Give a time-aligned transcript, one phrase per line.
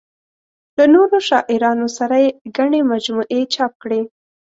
[0.77, 4.01] له نورو شاعرانو سره یې ګڼې مجموعې چاپ کړې.